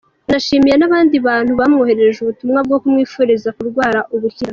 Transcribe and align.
Yanashimiye 0.27 0.75
n'abandi 0.77 1.15
bantu 1.27 1.51
bamwoherereje 1.59 2.17
ubutumwa 2.21 2.59
bwo 2.67 2.77
kumwifuriza 2.81 3.49
kurwara 3.57 3.99
ubukira. 4.15 4.49